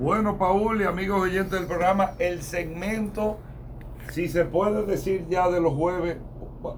Bueno, 0.00 0.38
Paul 0.38 0.80
y 0.80 0.84
amigos 0.84 1.20
oyentes 1.20 1.52
del 1.52 1.66
programa, 1.66 2.12
el 2.18 2.40
segmento, 2.40 3.36
si 4.12 4.28
se 4.28 4.46
puede 4.46 4.86
decir 4.86 5.26
ya 5.28 5.50
de 5.50 5.60
los 5.60 5.74
jueves, 5.74 6.16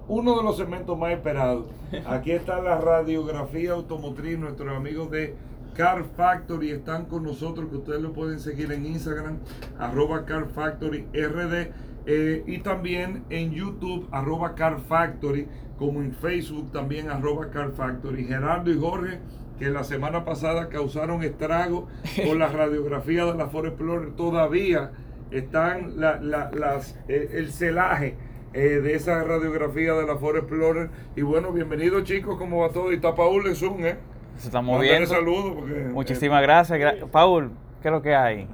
uno 0.09 0.37
de 0.37 0.43
los 0.43 0.57
segmentos 0.57 0.99
más 0.99 1.13
esperados. 1.13 1.67
Aquí 2.05 2.33
está 2.33 2.61
la 2.61 2.81
radiografía 2.81 3.75
automotriz, 3.75 4.37
nuestros 4.37 4.77
amigos 4.77 5.13
de 5.13 5.37
Car 5.77 6.03
Factory 6.17 6.73
están 6.73 7.05
con 7.05 7.23
nosotros, 7.23 7.69
que 7.71 7.77
ustedes 7.77 8.03
lo 8.03 8.13
pueden 8.13 8.41
seguir 8.41 8.73
en 8.73 8.87
Instagram, 8.87 9.39
arroba 9.79 10.25
Car 10.25 10.49
Factory 10.49 11.07
RD, 11.13 11.71
eh, 12.07 12.43
y 12.45 12.59
también 12.59 13.23
en 13.31 13.53
YouTube, 13.53 14.09
arroba 14.11 14.57
Car 14.57 14.81
Factory, 14.81 15.47
como 15.79 16.01
en 16.01 16.13
Facebook 16.13 16.73
también, 16.73 17.09
arroba 17.09 17.51
Car 17.51 17.71
Factory. 17.71 18.25
Gerardo 18.25 18.73
y 18.73 18.81
Jorge 18.81 19.21
que 19.63 19.71
la 19.71 19.85
semana 19.85 20.25
pasada 20.25 20.69
causaron 20.69 21.23
estrago 21.23 21.87
con 22.27 22.41
la 22.41 22.49
radiografía 22.49 23.25
de 23.27 23.35
la 23.35 23.47
Ford 23.47 23.67
Explorer, 23.67 24.17
todavía 24.17 24.91
están 25.31 26.01
las, 26.01 26.99
eh, 27.07 27.31
el 27.35 27.53
celaje 27.53 28.17
eh, 28.55 28.59
de 28.59 28.97
esa 28.97 29.23
radiografía 29.23 29.93
de 29.93 30.05
la 30.05 30.17
Ford 30.17 30.37
Explorer. 30.39 30.91
Y 31.15 31.23
bueno, 31.23 31.53
bienvenidos 31.53 32.03
chicos, 32.03 32.37
¿cómo 32.39 32.59
va 32.59 32.71
todo? 32.71 32.91
Y 32.91 32.97
está 32.97 33.15
Paul 33.15 33.47
en 33.47 33.55
Zoom, 33.55 33.87
¿eh? 33.87 33.99
Se 34.37 34.49
está 34.49 34.61
moviendo. 34.61 35.09
Saludo 35.09 35.55
Muchísimas 35.93 36.43
gracias. 36.43 36.97
Paul, 37.13 37.53
¿qué 37.81 37.87
es 37.87 37.93
lo 37.93 38.03
que 38.03 38.17
hay? 38.17 38.49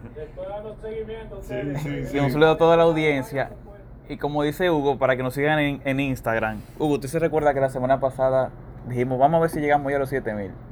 Sí, 1.41 2.05
sí, 2.05 2.19
Un 2.19 2.31
saludo 2.31 2.51
a 2.51 2.59
toda 2.59 2.77
la 2.77 2.83
audiencia. 2.83 3.53
Y 4.11 4.19
como 4.19 4.43
dice 4.43 4.71
Hugo, 4.71 4.99
para 4.99 5.17
que 5.17 5.23
nos 5.23 5.33
sigan 5.33 5.59
en, 5.59 5.81
en 5.87 6.01
Instagram. 6.01 6.61
Hugo, 6.79 6.97
¿usted 6.97 7.09
se 7.09 7.19
recuerda 7.19 7.55
que 7.55 7.61
la 7.61 7.71
semana 7.71 7.99
pasada 7.99 8.51
dijimos, 8.87 9.19
vamos 9.19 9.39
a 9.39 9.41
ver 9.41 9.51
si 9.51 9.61
llegamos 9.61 9.91
ya 9.91 9.97
a 9.97 10.01
los 10.01 10.11
7000? 10.11 10.68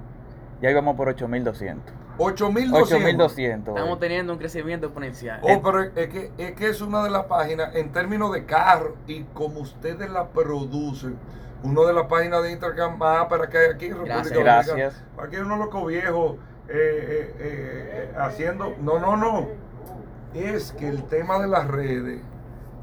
Ya 0.60 0.70
íbamos 0.70 0.96
por 0.96 1.09
8200. 1.09 1.95
8200. 2.19 3.77
Estamos 3.77 3.98
teniendo 3.98 4.33
un 4.33 4.38
crecimiento 4.38 4.87
exponencial. 4.87 5.41
Oh, 5.42 5.60
pero 5.62 5.82
es 5.82 6.09
que, 6.09 6.32
es 6.38 6.52
que 6.52 6.69
es 6.69 6.80
una 6.80 7.02
de 7.04 7.10
las 7.10 7.24
páginas, 7.26 7.74
en 7.74 7.93
términos 7.93 8.32
de 8.32 8.45
carro 8.45 8.96
y 9.07 9.24
como 9.35 9.60
ustedes 9.60 10.09
la 10.10 10.29
producen, 10.29 11.18
una 11.63 11.82
de 11.82 11.93
las 11.93 12.07
páginas 12.07 12.43
de 12.43 12.52
Instagram 12.52 12.96
más 12.96 13.26
para 13.26 13.48
que 13.48 13.59
hay 13.59 13.71
aquí 13.74 13.87
en 13.87 13.93
República 13.93 14.38
Gracias. 14.38 14.76
Gracias. 14.76 15.04
Aquí 15.18 15.37
hay 15.37 15.43
unos 15.43 15.59
locos 15.59 15.87
viejos 15.87 16.37
eh, 16.68 16.74
eh, 16.79 17.35
eh, 17.38 18.13
haciendo. 18.16 18.74
No, 18.80 18.98
no, 18.98 19.16
no. 19.16 19.48
Es 20.35 20.73
que 20.73 20.88
el 20.88 21.04
tema 21.04 21.38
de 21.38 21.48
las 21.48 21.66
redes 21.66 22.20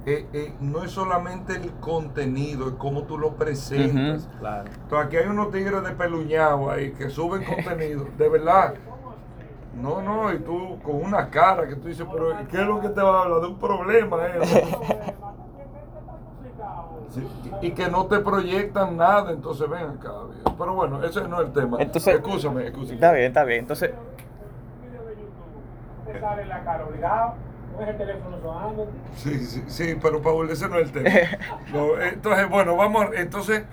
eh, 0.06 0.28
eh, 0.34 0.54
no 0.59 0.84
es 0.84 0.92
solamente 0.92 1.56
el 1.56 1.72
contenido, 1.76 2.68
es 2.68 2.73
cómo 2.76 3.04
tú 3.04 3.18
lo 3.18 3.36
presentas. 3.36 4.28
claro. 4.40 4.70
Entonces 4.84 5.08
aquí 5.08 5.18
hay 5.18 5.28
unos 5.28 5.52
tigres 5.52 5.82
de 5.82 5.92
peluñado 5.92 6.70
ahí 6.70 6.92
que 6.92 7.09
suben 7.09 7.44
contenido, 7.46 8.06
de 8.18 8.30
verdad. 8.30 8.74
No, 9.81 10.02
no, 10.02 10.31
y 10.34 10.40
tú 10.40 10.80
con 10.84 10.96
una 10.96 11.30
cara 11.30 11.68
que 11.68 11.76
tú 11.76 11.88
dices, 11.88 12.06
pero 12.12 12.36
¿qué 12.50 12.58
es 12.62 12.68
lo 12.68 12.81
que 12.81 12.90
te 12.90 13.02
va 13.02 13.20
a 13.20 13.24
hablar? 13.24 13.42
De 13.42 13.48
un 13.48 13.58
problema, 13.58 14.18
eh? 14.28 15.14
y 17.62 17.72
que 17.72 17.90
no 17.90 18.06
te 18.08 18.20
proyectan 18.20 18.98
nada, 18.98 19.31
entonces 19.31 19.70
ven 19.70 19.86
acá. 19.86 20.12
Pero 20.58 20.74
bueno, 20.74 21.04
ese 21.04 21.28
no 21.28 21.42
es 21.42 21.48
el 21.48 21.54
tema. 21.54 21.78
Entonces, 21.80 22.16
escúchame, 22.16 22.68
escúchame. 22.68 22.96
Está 22.96 23.12
bien, 23.14 23.26
está 23.28 23.44
bien. 23.46 23.59
Entonces. 23.62 23.92
Te 26.06 26.20
sale 26.20 26.46
la 26.46 26.64
cara 26.64 26.86
obligado 26.86 27.36
el 27.82 27.98
teléfono 27.98 28.40
sonando. 28.42 28.88
Sí, 29.16 29.40
sí, 29.46 29.64
sí, 29.68 29.96
pero 30.02 30.22
Paul, 30.22 30.50
ese 30.50 30.68
no 30.68 30.78
es 30.78 30.88
el 30.88 30.92
tema. 30.92 31.10
entonces, 32.12 32.50
bueno, 32.50 32.76
vamos, 32.76 33.08
entonces, 33.16 33.64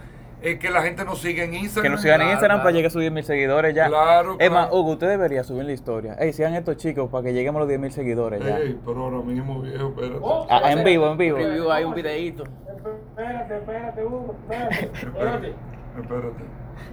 eh, 0.42 0.58
que 0.58 0.70
la 0.70 0.82
gente 0.82 1.04
nos 1.04 1.20
siga 1.20 1.44
en 1.44 1.54
Instagram. 1.54 1.82
Que 1.82 1.90
nos 1.90 2.00
sigan 2.00 2.22
en 2.22 2.28
Instagram 2.30 2.60
para 2.60 2.70
llegar 2.70 2.88
a 2.88 2.90
sus 2.90 3.00
10 3.00 3.12
mil 3.12 3.24
seguidores 3.24 3.74
ya. 3.74 3.88
Claro, 3.88 4.36
Es 4.38 4.50
más, 4.50 4.70
Hugo, 4.70 4.92
usted 4.92 5.08
debería 5.08 5.44
subir 5.44 5.64
la 5.64 5.72
historia. 5.72 6.14
Ey, 6.14 6.32
sigan 6.32 6.54
estos 6.54 6.76
chicos 6.76 7.10
para 7.10 7.24
que 7.24 7.32
lleguemos 7.34 7.58
a 7.58 7.60
los 7.60 7.68
10 7.68 7.80
mil 7.80 7.92
seguidores 7.92 8.42
ya. 8.42 8.58
Ey, 8.58 8.78
pero 8.84 9.04
ahora 9.04 9.18
mismo, 9.18 9.60
viejo, 9.60 9.88
espérate. 9.88 10.18
Oh, 10.22 10.46
ah, 10.48 10.72
en 10.72 10.82
vivo, 10.84 11.10
en 11.10 11.18
vivo. 11.18 11.70
hay 11.70 11.84
un 11.84 11.94
videíto. 11.94 12.44
Espérate, 12.66 13.56
espérate, 13.58 14.04
Hugo, 14.04 14.34
espérate. 14.42 14.84
espérate. 14.84 15.54
espérate. 16.00 16.44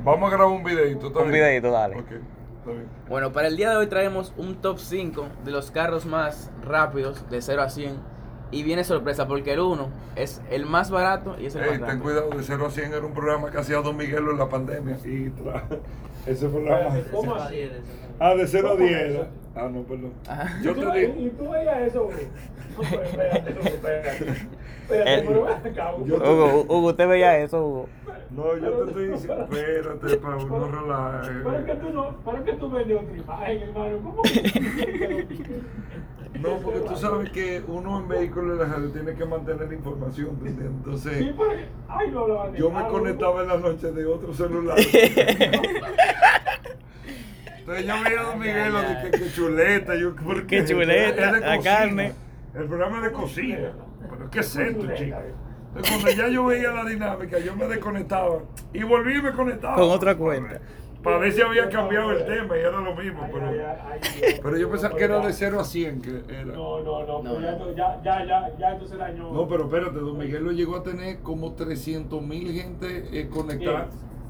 Vamos 0.03 0.31
a 0.31 0.35
grabar 0.35 0.53
un 0.53 0.63
videito. 0.63 1.07
Un 1.07 1.31
videito, 1.31 1.71
dale. 1.71 1.99
Okay. 1.99 2.19
Bueno, 3.07 3.31
para 3.31 3.47
el 3.47 3.57
día 3.57 3.69
de 3.69 3.77
hoy 3.77 3.87
traemos 3.87 4.33
un 4.37 4.55
top 4.55 4.79
5 4.79 5.27
de 5.45 5.51
los 5.51 5.71
carros 5.71 6.05
más 6.05 6.51
rápidos 6.61 7.29
de 7.29 7.41
0 7.41 7.61
a 7.61 7.69
100. 7.69 8.16
Y 8.51 8.63
viene 8.63 8.83
sorpresa 8.83 9.27
porque 9.27 9.53
el 9.53 9.59
1 9.59 9.89
es 10.15 10.41
el 10.49 10.65
más 10.65 10.89
barato 10.89 11.35
y 11.39 11.47
es 11.47 11.55
el 11.55 11.61
más 11.61 11.69
rápido. 11.71 11.87
Ten 11.87 11.99
cuidado, 11.99 12.29
de 12.29 12.43
0 12.43 12.65
a 12.65 12.71
100 12.71 12.93
era 12.93 13.05
un 13.05 13.13
programa 13.13 13.51
que 13.51 13.57
hacía 13.57 13.77
Don 13.81 13.97
Miguelo 13.97 14.31
en 14.31 14.37
la 14.37 14.47
pandemia. 14.49 14.97
Y 15.05 15.31
ese 16.25 16.47
programa. 16.47 16.97
¿Cómo 17.11 17.35
Ah, 18.19 18.33
de 18.33 18.47
0 18.47 18.71
a 18.71 18.75
10. 18.75 19.27
Ah, 19.55 19.69
no, 19.71 19.81
perdón. 19.83 20.13
Yo 20.63 20.73
te 20.73 20.99
digo. 20.99 21.13
¿Y 21.17 21.29
tú 21.29 21.49
veías 21.49 21.77
eso, 21.87 22.05
güey? 22.05 22.27
espérate, 23.03 23.49
espérate. 23.49 24.47
Espérate, 24.89 25.27
Hugo, 26.07 26.65
Hugo, 26.69 26.87
¿usted 26.87 27.07
veía 27.07 27.39
eso, 27.39 27.65
Hugo? 27.65 27.89
No, 28.29 28.57
yo 28.57 28.71
te 28.71 28.87
estoy 28.89 29.07
diciendo, 29.09 29.47
espérate, 29.51 30.17
para 30.17 30.35
no 30.37 30.67
relajar. 30.71 31.43
¿Para 31.43 31.65
qué 31.65 31.75
tú 31.75 31.89
no? 31.89 32.17
¿Para 32.17 32.43
qué 32.43 32.53
tú 32.53 32.69
vendes 32.69 33.01
otra 33.01 33.17
imagen, 33.17 33.61
hermano? 33.63 33.97
¿Cómo 34.03 34.21
No, 36.39 36.57
porque 36.57 36.79
tú 36.81 36.95
sabes 36.95 37.29
que 37.31 37.61
uno 37.67 37.99
en 37.99 38.07
vehículos 38.07 38.57
de 38.57 38.65
la 38.65 38.71
radio 38.73 38.89
tiene 38.91 39.13
que 39.15 39.25
mantener 39.25 39.71
información, 39.73 40.37
Entonces, 40.45 41.17
sí, 41.17 41.35
ay, 41.87 42.11
no, 42.11 42.55
yo 42.55 42.71
me 42.71 42.87
conectaba 42.87 43.41
en 43.41 43.47
la 43.49 43.57
noche 43.57 43.91
de 43.91 44.05
otro 44.05 44.33
celular. 44.33 44.77
Entonces 47.59 47.85
yo 47.85 47.95
veía 48.03 48.19
a 48.21 48.23
Don 48.23 48.39
Miguel, 48.39 48.73
de 48.73 49.11
que, 49.11 49.31
chuleta, 49.33 49.95
yo, 49.95 50.15
porque 50.15 50.45
¿Qué 50.45 50.65
chuleta? 50.65 51.31
La 51.31 51.59
carne. 51.59 52.13
El 52.55 52.65
programa 52.65 53.01
de 53.01 53.11
cocina. 53.11 53.73
Pero 54.09 54.29
¿qué 54.29 54.39
es 54.39 54.55
esto, 54.55 54.87
chico? 54.95 55.17
cuando 55.81 56.09
ya 56.09 56.27
yo 56.29 56.45
veía 56.45 56.71
la 56.71 56.85
dinámica, 56.85 57.37
yo 57.39 57.55
me 57.55 57.67
desconectaba 57.67 58.39
y 58.73 58.83
volví 58.83 59.17
y 59.17 59.21
me 59.21 59.31
conectaba. 59.31 59.75
Con 59.75 59.91
otra 59.91 60.15
cuenta. 60.15 60.59
Para 61.07 61.19
ver 61.19 61.31
si 61.31 61.41
había 61.41 61.69
cambiado 61.69 62.11
el 62.11 62.25
tema 62.25 62.57
y 62.57 62.59
era 62.59 62.81
lo 62.81 62.93
mismo. 62.93 63.21
Pero, 63.31 63.49
pero 64.43 64.57
yo 64.57 64.69
pensaba 64.69 64.93
que 64.93 65.05
era 65.05 65.25
de 65.25 65.31
0 65.31 65.57
a 65.57 65.63
100. 65.63 66.01
Que 66.01 66.09
era. 66.27 66.43
No, 66.43 66.83
no, 66.83 67.23
no, 67.23 67.39
ya, 67.73 68.01
ya, 68.03 68.25
ya, 68.25 68.57
ya, 68.59 68.71
entonces 68.73 68.97
dañó. 68.97 69.31
No, 69.31 69.47
pero 69.47 69.63
espérate, 69.63 69.99
don 69.99 70.17
Miguel 70.17 70.43
lo 70.43 70.51
llegó 70.51 70.75
a 70.75 70.83
tener 70.83 71.19
como 71.19 71.53
300 71.53 72.21
mil 72.21 72.51
gente 72.51 73.07
eh, 73.13 73.29
conectada. 73.29 73.87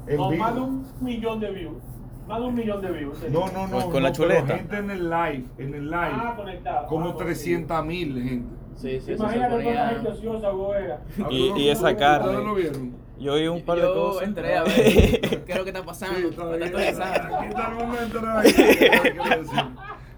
No, 0.08 0.30
más 0.30 0.54
de 0.54 0.60
un 0.60 0.86
millón 1.00 1.40
de 1.40 1.50
views. 1.50 1.82
Más 2.28 2.40
de 2.40 2.46
un 2.46 2.54
millón 2.54 2.80
de 2.80 2.92
views. 2.92 3.18
No, 3.28 3.48
no, 3.48 3.66
no. 3.66 3.72
Pues 3.72 3.84
con 3.86 4.02
la 4.04 4.12
chuleta. 4.12 4.56
gente 4.58 4.76
en 4.76 4.90
el 4.92 5.10
live, 5.10 5.44
en 5.58 5.74
el 5.74 5.86
live. 5.86 6.12
Ah, 6.12 6.34
conectado. 6.36 6.86
Como 6.86 7.16
300 7.16 7.76
ah, 7.76 7.82
mil 7.82 8.22
gente. 8.22 8.54
Sí, 8.78 9.00
sí, 9.00 9.12
Imagínate 9.12 9.56
ponía... 9.56 9.88
gente 9.88 10.08
ociosa, 10.08 10.48
ah, 10.48 11.28
Y, 11.30 11.52
y 11.56 11.68
esa 11.68 11.96
carne. 11.96 12.28
¿Ustedes 12.28 12.46
lo 12.46 12.54
vieron? 12.54 13.08
Yo 13.18 13.32
oí 13.32 13.48
un 13.48 13.62
par 13.62 13.78
de 13.78 13.86
cosas. 13.86 14.20
Yo 14.20 14.26
entré 14.28 14.56
a 14.56 14.62
ver 14.64 15.44
qué 15.44 15.52
es 15.52 15.58
lo 15.58 15.64
que 15.64 15.70
está 15.70 15.84
pasando. 15.84 16.16
Sí, 16.20 16.26
está 16.28 17.38
Aquí 17.38 17.48
está 17.48 17.68
el 17.68 17.74
momento. 17.74 18.20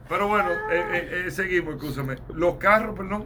Pero 0.09 0.29
bueno, 0.29 0.51
eh, 0.51 0.85
eh, 0.93 1.23
eh, 1.27 1.31
seguimos, 1.31 1.77
escúchame. 1.77 2.17
Los 2.35 2.57
carros, 2.57 2.97
perdón. 2.97 3.25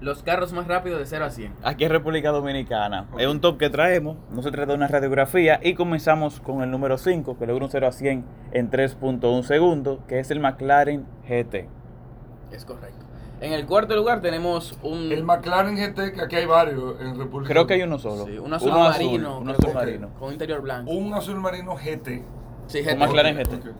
Los 0.00 0.22
carros 0.22 0.52
más 0.52 0.66
rápidos 0.66 0.98
de 0.98 1.06
0 1.06 1.24
a 1.24 1.30
100. 1.30 1.54
Aquí 1.62 1.84
en 1.84 1.90
República 1.90 2.30
Dominicana. 2.30 3.06
Es 3.18 3.26
un 3.28 3.40
top 3.40 3.56
que 3.56 3.70
traemos. 3.70 4.18
No 4.30 4.42
se 4.42 4.50
trata 4.50 4.72
de 4.72 4.76
una 4.76 4.88
radiografía. 4.88 5.58
Y 5.62 5.72
comenzamos 5.72 6.40
con 6.40 6.62
el 6.62 6.70
número 6.70 6.98
5, 6.98 7.38
que 7.38 7.46
logra 7.46 7.64
un 7.64 7.70
0 7.70 7.86
a 7.86 7.92
100 7.92 8.24
en 8.52 8.70
3.1 8.70 9.42
segundos, 9.44 10.00
que 10.06 10.18
es 10.18 10.30
el 10.30 10.40
McLaren 10.40 11.06
GT. 11.26 11.68
Es 12.50 12.64
correcto. 12.64 13.04
En 13.40 13.52
el 13.52 13.66
cuarto 13.66 13.94
lugar 13.94 14.22
tenemos 14.22 14.78
un. 14.82 15.12
El 15.12 15.22
McLaren 15.24 15.76
GT, 15.76 16.14
que 16.14 16.22
aquí 16.22 16.36
hay 16.36 16.46
varios 16.46 16.98
en 17.00 17.18
República 17.18 17.52
Creo 17.52 17.66
que 17.66 17.74
hay 17.74 17.82
uno 17.82 17.98
solo. 17.98 18.24
Sí, 18.24 18.38
un 18.38 18.52
azul 18.54 18.72
marino. 18.72 19.38
un 19.40 19.50
azul 19.50 19.74
marino. 19.74 20.08
Con 20.18 20.32
interior 20.32 20.62
blanco. 20.62 20.90
Un 20.90 21.12
azul 21.12 21.36
marino 21.36 21.76
GT. 21.76 22.24
Sí, 22.66 22.82
GT. 22.82 22.92
Un 22.94 22.98
McLaren 22.98 23.36
GT. 23.36 23.72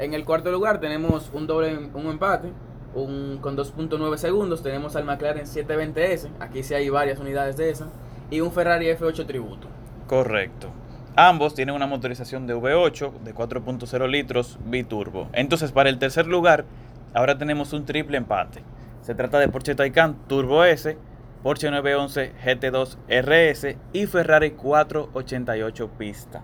En 0.00 0.14
el 0.14 0.24
cuarto 0.24 0.50
lugar 0.50 0.80
tenemos 0.80 1.30
un 1.32 1.46
doble 1.46 1.90
un 1.94 2.06
empate. 2.06 2.52
Un, 2.94 3.38
con 3.40 3.56
2.9 3.56 4.16
segundos 4.16 4.62
tenemos 4.62 4.96
al 4.96 5.04
McLaren 5.04 5.44
720S. 5.44 6.30
Aquí 6.40 6.62
sí 6.62 6.74
hay 6.74 6.88
varias 6.88 7.20
unidades 7.20 7.56
de 7.56 7.70
esa. 7.70 7.88
Y 8.30 8.40
un 8.40 8.50
Ferrari 8.50 8.86
F8 8.86 9.26
Tributo. 9.26 9.68
Correcto. 10.08 10.68
Ambos 11.14 11.54
tienen 11.54 11.74
una 11.74 11.86
motorización 11.86 12.46
de 12.46 12.54
V8 12.54 13.12
de 13.24 13.34
4.0 13.34 14.08
litros 14.08 14.58
biturbo. 14.64 15.28
Entonces, 15.32 15.72
para 15.72 15.90
el 15.90 15.98
tercer 15.98 16.26
lugar, 16.26 16.64
ahora 17.14 17.38
tenemos 17.38 17.72
un 17.72 17.84
triple 17.84 18.16
empate. 18.16 18.62
Se 19.00 19.14
trata 19.14 19.38
de 19.38 19.48
Porsche 19.48 19.74
Taycan 19.74 20.26
Turbo 20.26 20.64
S, 20.64 20.96
Porsche 21.42 21.70
911 21.70 22.32
GT2 22.44 22.96
RS 23.08 23.76
y 23.92 24.06
Ferrari 24.06 24.52
488 24.52 25.90
pista. 25.96 26.42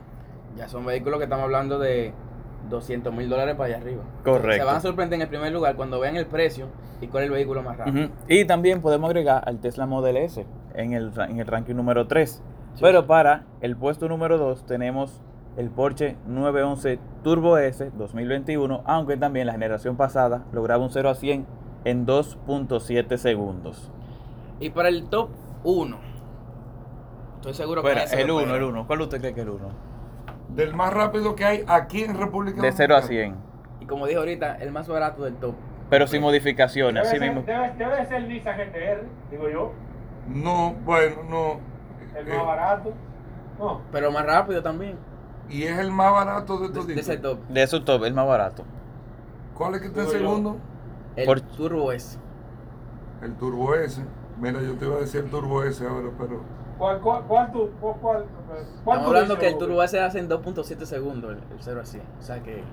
Ya 0.56 0.69
son 0.69 0.87
vehículos 0.87 1.19
que 1.19 1.25
estamos 1.25 1.44
hablando 1.44 1.78
de 1.78 2.12
200 2.70 3.12
mil 3.12 3.28
dólares 3.28 3.56
para 3.56 3.75
allá 3.75 3.82
arriba. 3.82 4.05
Correcto. 4.25 4.62
Se 4.62 4.64
van 4.64 4.76
a 4.76 4.81
sorprender 4.81 5.16
en 5.16 5.22
el 5.22 5.28
primer 5.28 5.52
lugar 5.52 5.76
cuando 5.76 6.00
vean 6.00 6.16
el 6.16 6.26
precio 6.26 6.69
y 7.00 7.08
cuál 7.08 7.25
es 7.25 7.28
el 7.28 7.34
vehículo 7.34 7.62
más 7.62 7.76
rápido. 7.76 8.08
Y 8.28 8.44
también 8.44 8.81
podemos 8.81 9.08
agregar 9.11 9.43
al 9.46 9.61
Tesla 9.61 9.87
Model 9.87 10.16
S 10.16 10.46
en 10.75 10.93
el, 10.93 11.12
en 11.28 11.40
el 11.40 11.46
ranking 11.46 11.75
número 11.75 12.06
3. 12.06 12.43
Pero 12.81 13.06
para 13.06 13.44
el 13.61 13.76
puesto 13.76 14.08
número 14.08 14.38
2 14.38 14.66
tenemos 14.66 15.22
el 15.56 15.71
Porsche 15.71 16.17
911 16.27 16.99
Turbo 17.23 17.59
S 17.59 17.91
2021, 17.97 18.83
aunque 18.87 19.17
también 19.17 19.47
la 19.47 19.53
generación 19.53 19.97
pasada 19.97 20.45
lograba 20.53 20.83
un 20.83 20.91
0 20.91 21.09
a 21.11 21.15
100 21.15 21.47
en 21.85 22.06
2.7 22.06 23.17
segundos. 23.17 23.91
Y 24.61 24.71
para 24.71 24.89
el 24.89 25.09
top 25.09 25.31
1. 25.65 25.97
Estoy 27.37 27.55
seguro 27.55 27.83
que 27.83 27.89
Espera, 27.93 28.21
el 28.21 28.27
lo 28.29 28.35
1, 28.37 28.43
espera. 28.45 28.59
el 28.59 28.65
1. 28.65 28.87
¿Cuál 28.87 29.01
usted 29.03 29.21
cree 29.21 29.35
que 29.35 29.41
es 29.41 29.47
el 29.47 29.53
1? 29.53 29.69
Del 30.55 30.75
más 30.75 30.93
rápido 30.93 31.35
que 31.35 31.45
hay 31.45 31.65
aquí 31.67 32.05
en 32.05 32.17
República 32.19 32.62
De 32.62 32.73
0 32.73 32.97
a 32.97 33.00
Dominicana. 33.00 33.35
100. 33.35 33.83
Y 33.83 33.87
como 33.87 34.07
dije 34.07 34.19
ahorita, 34.19 34.57
el 34.57 34.73
más 34.73 34.89
barato 34.89 35.25
del 35.25 35.35
top. 35.37 35.55
Pero 35.91 36.07
sin 36.07 36.23
modificaciones, 36.23 37.03
Debe 37.03 37.09
así 37.09 37.19
ser, 37.19 37.29
mismo. 37.29 37.43
debe, 37.47 37.75
debe 37.77 37.97
de 37.97 38.07
ser 38.07 38.17
el 38.17 38.29
Nissan 38.29 38.57
GTR, 38.57 39.03
digo 39.31 39.49
yo. 39.50 39.73
No, 40.29 40.73
bueno, 40.85 41.17
no. 41.29 41.61
El 42.19 42.29
Eh, 42.29 42.37
más 42.37 42.47
barato. 42.47 42.93
No. 43.59 43.83
Pero 43.93 44.11
más 44.11 44.25
rápido 44.25 44.62
también. 44.62 44.97
Y 45.49 45.64
es 45.64 45.79
el 45.79 45.91
más 45.91 46.12
barato 46.12 46.58
de 46.58 46.69
De, 46.69 46.75
todos. 46.75 46.87
de 46.87 46.94
ese 47.00 47.17
top. 47.19 47.38
De 47.49 47.67
su 47.67 47.82
top, 47.85 48.05
el 48.05 48.14
más 48.14 48.26
barato. 48.26 48.64
¿Cuál 49.55 49.75
es 49.76 49.81
que 49.82 49.87
está 49.88 50.02
en 50.02 50.08
segundo? 50.11 50.56
El 51.17 51.26
Por- 51.26 51.41
Turbo 51.41 51.93
S. 51.93 52.19
El 53.23 53.35
Turbo 53.37 53.75
S. 53.75 54.05
Mira, 54.41 54.61
yo 54.61 54.75
te 54.76 54.85
iba 54.87 54.96
a 54.96 55.00
decir 55.00 55.25
el 55.25 55.31
Turbo 55.31 55.62
S 55.62 55.87
ahora, 55.87 56.08
pero. 56.19 56.41
¿Cuál, 56.76 57.00
cuál, 57.00 57.23
cuál 57.25 57.52
tú? 57.52 57.70
¿Cuál, 57.81 57.94
cuál, 58.00 58.25
cuál 58.49 58.58
Estamos 58.99 59.06
hablando 59.06 59.38
que 59.38 59.49
el? 59.49 59.58
Turbo 59.58 59.82
S 59.82 60.00
hace 60.00 60.19
en 60.19 60.29
2.7 60.29 60.85
segundos 60.87 61.31
el, 61.32 61.38
el 61.38 61.58
0 61.61 61.81
a 61.81 61.85
100. 61.87 62.02
O 62.19 62.23
sea 62.23 62.43
que. 62.43 62.64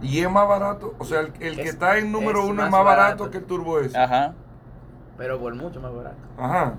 Y 0.00 0.20
es 0.20 0.30
más 0.30 0.48
barato. 0.48 0.94
O 0.98 1.04
sea, 1.04 1.20
el, 1.20 1.26
el 1.40 1.56
que 1.56 1.62
Es- 1.62 1.70
está 1.74 1.98
en 1.98 2.10
número 2.12 2.38
es 2.40 2.44
uno 2.44 2.52
es 2.64 2.70
más 2.70 2.70
más 2.70 2.84
barato, 2.84 3.24
barato. 3.24 3.30
que 3.30 3.38
el 3.38 3.44
Turbo 3.44 3.80
S. 3.80 3.96
Ajá. 3.98 4.32
Pero 5.18 5.38
por 5.38 5.54
mucho 5.54 5.80
más 5.80 5.92
barato. 5.94 6.16
Ajá. 6.38 6.74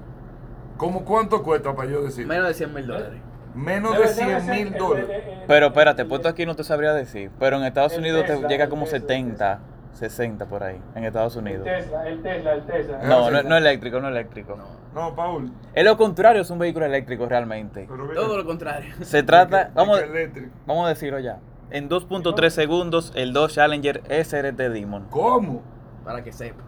¿Cómo 0.78 1.04
cuánto 1.04 1.44
cuesta 1.44 1.76
para 1.76 1.90
yo 1.92 2.02
decir? 2.02 2.26
Menos 2.26 2.48
de 2.48 2.54
100 2.54 2.74
mil 2.74 2.88
dólares. 2.88 3.22
Menos 3.56 3.94
Debe- 3.94 4.08
de 4.08 4.14
debe 4.14 4.40
100 4.40 4.42
ser 4.42 4.56
mil 4.56 4.68
el- 4.74 4.80
dólares. 4.80 5.10
el- 5.10 5.30
el- 5.34 5.40
Pero 5.48 5.66
espérate, 5.68 6.06
puesto 6.06 6.30
aquí 6.30 6.46
no 6.46 6.56
te 6.56 6.64
sabría 6.64 6.94
decir. 6.94 7.32
Pero 7.40 7.58
en 7.58 7.64
Estados 7.64 7.94
El 7.94 8.00
Unidos 8.00 8.26
te 8.26 8.38
llega 8.48 8.66
el 8.66 8.70
como 8.70 8.84
Tesla, 8.86 8.98
el 8.98 9.02
70, 9.02 9.60
60 9.94 10.46
por 10.46 10.64
ahí. 10.64 10.80
En 10.96 11.04
Estados 11.04 11.36
El 11.36 11.42
Unidos. 11.44 11.64
Tesla, 11.66 12.08
el 12.08 12.22
Tesla, 12.22 12.54
el 12.54 12.64
Tesla. 12.64 13.00
No, 13.04 13.32
no, 13.32 13.42
no 13.44 13.58
eléctrico, 13.58 14.00
no 14.00 14.08
eléctrico. 14.08 14.58
No, 14.94 15.16
Paul. 15.16 15.52
Es 15.74 15.84
lo 15.84 15.98
contrario, 15.98 16.42
es 16.42 16.50
un 16.50 16.60
vehículo 16.60 16.86
eléctrico 16.86 17.26
realmente. 17.28 17.86
Pero 17.90 18.04
mira, 18.06 18.16
Todo 18.22 18.38
lo 18.38 18.46
contrario. 18.46 18.94
Se 19.02 19.24
trata, 19.24 19.58
de 19.58 19.64
que- 19.64 19.70
de 19.70 19.76
vamos, 19.76 20.02
eléctrico. 20.02 20.50
vamos 20.66 20.86
a 20.86 20.90
decirlo 20.90 21.20
ya. 21.20 21.40
En 21.72 21.90
2.3 21.90 22.54
segundos, 22.54 23.12
el 23.16 23.34
Dodge 23.34 23.54
Challenger 23.56 24.02
SRT 24.10 24.70
Demon. 24.70 25.06
¿Cómo? 25.10 25.62
Para 26.04 26.24
que 26.24 26.32
sepa. 26.32 26.64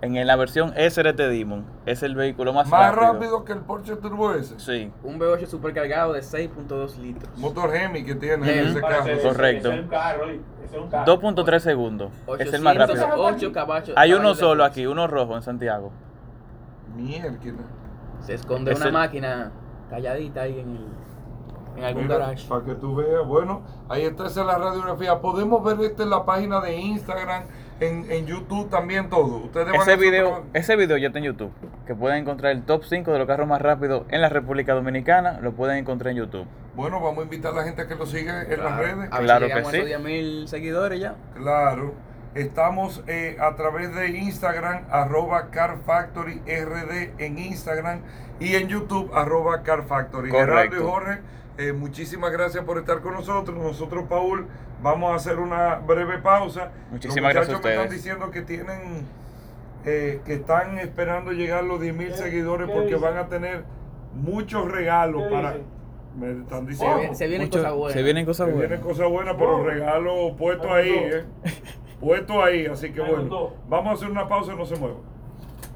En 0.00 0.26
la 0.26 0.36
versión 0.36 0.72
SRT 0.76 1.16
Demon 1.28 1.64
es 1.84 2.04
el 2.04 2.14
vehículo 2.14 2.52
más, 2.52 2.68
Más 2.68 2.94
rápido. 2.94 3.12
rápido 3.14 3.44
que 3.44 3.52
el 3.52 3.60
Porsche 3.60 3.96
Turbo 3.96 4.32
S. 4.32 4.54
Sí. 4.58 4.92
Un 5.02 5.18
V8 5.18 5.46
supercargado 5.46 6.12
de 6.12 6.20
6.2 6.22 6.96
litros. 6.98 7.36
Motor 7.36 7.74
Hemi 7.74 8.04
que 8.04 8.14
tiene 8.14 8.48
Hemi. 8.60 8.70
ese 8.70 8.80
Para 8.80 8.98
carro. 8.98 9.06
ser- 9.06 9.22
Correcto. 9.22 9.68
ese 9.70 9.78
es 9.78 9.84
un 9.84 9.88
carro, 9.90 10.20
carro. 10.90 11.04
2.3 11.04 11.62
segundos. 11.62 12.12
Es 12.38 12.52
el 12.52 12.62
más 12.62 12.76
rápido. 12.76 13.04
808 13.06 13.52
caballos. 13.52 13.96
Hay 13.96 14.12
uno 14.12 14.34
solo 14.36 14.64
aquí, 14.64 14.86
uno 14.86 15.08
rojo 15.08 15.34
en 15.34 15.42
Santiago. 15.42 15.90
Mierda. 16.96 17.36
Se 18.20 18.34
esconde 18.34 18.72
Es 18.72 18.78
una 18.78 18.86
el- 18.88 18.92
máquina 18.92 19.52
calladita 19.90 20.42
ahí 20.42 20.60
en, 20.60 20.76
el, 20.76 20.86
en 21.78 21.84
algún 21.84 22.08
garage. 22.08 22.46
Para 22.48 22.64
que 22.64 22.74
tú 22.74 22.96
veas, 22.96 23.26
bueno, 23.26 23.62
ahí 23.88 24.02
está 24.02 24.26
esa 24.26 24.40
es 24.42 24.46
la 24.46 24.58
radiografía. 24.58 25.20
Podemos 25.20 25.62
ver 25.64 25.80
este 25.90 26.02
en 26.02 26.10
la 26.10 26.24
página 26.24 26.60
de 26.60 26.76
Instagram, 26.76 27.44
en, 27.80 28.10
en 28.10 28.26
YouTube 28.26 28.68
también 28.70 29.08
todo. 29.08 29.36
Ustedes 29.44 29.66
van 29.66 29.76
a 29.80 29.82
Ese 29.82 29.96
video, 29.96 30.44
ese 30.52 30.76
video 30.76 30.96
ya 30.96 31.08
está 31.08 31.18
en 31.18 31.24
YouTube. 31.26 31.52
Que 31.86 31.94
pueden 31.94 32.18
encontrar 32.18 32.52
el 32.52 32.62
top 32.64 32.84
5 32.84 33.12
de 33.12 33.18
los 33.18 33.26
carros 33.26 33.48
más 33.48 33.62
rápidos 33.62 34.04
en 34.10 34.20
la 34.20 34.28
República 34.28 34.74
Dominicana. 34.74 35.38
Lo 35.40 35.52
pueden 35.52 35.78
encontrar 35.78 36.10
en 36.12 36.18
YouTube. 36.18 36.46
Bueno, 36.74 37.00
vamos 37.00 37.18
a 37.18 37.22
invitar 37.22 37.52
a 37.52 37.56
la 37.56 37.64
gente 37.64 37.82
a 37.82 37.88
que 37.88 37.94
lo 37.94 38.06
siga 38.06 38.42
en 38.42 38.62
las 38.62 38.76
redes. 38.76 39.08
A 39.10 39.18
ver 39.18 39.24
Claro 39.24 39.46
si 39.46 39.52
que 39.52 39.58
llegamos 39.58 39.72
sí. 39.72 39.78
a 39.78 39.82
esos 39.82 40.02
10.000 40.02 40.46
seguidores 40.46 41.00
ya. 41.00 41.14
Claro. 41.34 41.94
Estamos 42.38 43.02
eh, 43.08 43.36
a 43.40 43.56
través 43.56 43.92
de 43.96 44.10
Instagram, 44.16 44.84
arroba 44.92 45.50
Car 45.50 45.78
Factory 45.84 46.40
RD 46.46 47.14
en 47.18 47.36
Instagram 47.36 48.02
y 48.38 48.54
en 48.54 48.68
YouTube, 48.68 49.10
arroba 49.12 49.64
Car 49.64 49.82
Factory. 49.86 50.30
Correcto. 50.30 50.76
Gerardo 50.76 50.76
y 50.76 50.88
Jorge, 50.88 51.18
eh, 51.58 51.72
muchísimas 51.72 52.30
gracias 52.30 52.64
por 52.64 52.78
estar 52.78 53.00
con 53.00 53.14
nosotros. 53.14 53.58
Nosotros, 53.58 54.04
Paul, 54.08 54.46
vamos 54.80 55.10
a 55.10 55.16
hacer 55.16 55.40
una 55.40 55.76
breve 55.76 56.18
pausa. 56.18 56.70
Muchísimas 56.92 57.34
Los 57.34 57.48
gracias 57.48 57.54
a 57.56 57.58
muchachos 57.58 57.64
me 57.64 57.70
están 57.70 57.84
ustedes. 57.86 57.90
diciendo 58.04 58.30
que 58.30 58.42
tienen, 58.42 59.06
eh, 59.84 60.20
que 60.24 60.34
están 60.34 60.78
esperando 60.78 61.32
llegar 61.32 61.64
los 61.64 61.80
10 61.80 61.92
mil 61.96 62.08
¿Qué- 62.08 62.16
seguidores 62.18 62.70
porque 62.70 62.94
van 62.94 63.16
a 63.16 63.26
tener 63.26 63.64
muchos 64.14 64.70
regalos 64.70 65.24
¿Qué 65.24 65.28
para... 65.34 65.56
Me 66.16 66.30
están 66.42 66.64
Se, 66.66 66.70
diciendo... 66.70 66.98
vienen- 66.98 67.16
se 67.16 67.26
vienen 67.26 67.46
Mucho- 67.48 67.58
cosas 67.58 67.74
buenas. 67.74 67.92
Se 67.94 68.02
vienen 68.04 68.24
cosas 68.26 68.46
buenas. 68.46 68.68
vienen 68.68 68.80
cosas 68.86 69.08
buenas, 69.08 69.34
pero 69.36 69.56
Oh. 69.56 69.64
regalos 69.64 70.32
puestos 70.38 70.70
ahí. 70.70 70.92
¿eh? 70.94 71.24
Puestos 72.00 72.36
ahí, 72.36 72.66
así 72.66 72.92
que 72.92 73.00
bueno. 73.00 73.50
Vamos 73.68 73.90
a 73.90 73.92
hacer 73.94 74.10
una 74.10 74.28
pausa, 74.28 74.54
no 74.54 74.64
se 74.64 74.76
muevan. 74.76 75.17